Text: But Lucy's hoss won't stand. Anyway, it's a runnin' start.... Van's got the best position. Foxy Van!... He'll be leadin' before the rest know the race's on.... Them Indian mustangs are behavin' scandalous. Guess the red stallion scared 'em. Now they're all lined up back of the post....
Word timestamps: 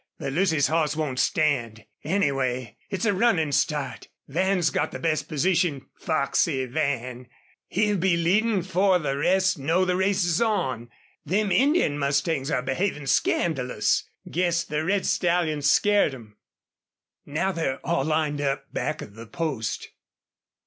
But 0.17 0.33
Lucy's 0.33 0.65
hoss 0.65 0.95
won't 0.95 1.19
stand. 1.19 1.85
Anyway, 2.03 2.75
it's 2.89 3.05
a 3.05 3.13
runnin' 3.13 3.51
start.... 3.51 4.07
Van's 4.27 4.71
got 4.71 4.91
the 4.91 4.97
best 4.97 5.27
position. 5.29 5.85
Foxy 5.99 6.65
Van!... 6.65 7.27
He'll 7.67 7.97
be 7.97 8.17
leadin' 8.17 8.61
before 8.61 8.97
the 8.97 9.15
rest 9.15 9.59
know 9.59 9.85
the 9.85 9.95
race's 9.95 10.41
on.... 10.41 10.89
Them 11.23 11.51
Indian 11.51 11.99
mustangs 11.99 12.49
are 12.49 12.63
behavin' 12.63 13.05
scandalous. 13.05 14.03
Guess 14.27 14.63
the 14.63 14.83
red 14.83 15.05
stallion 15.05 15.61
scared 15.61 16.15
'em. 16.15 16.35
Now 17.27 17.51
they're 17.51 17.77
all 17.85 18.03
lined 18.03 18.41
up 18.41 18.73
back 18.73 19.03
of 19.03 19.13
the 19.13 19.27
post.... 19.27 19.89